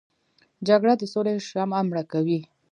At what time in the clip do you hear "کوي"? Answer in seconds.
2.11-2.39